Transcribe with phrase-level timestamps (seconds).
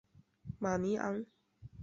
[0.57, 1.23] 马尼昂。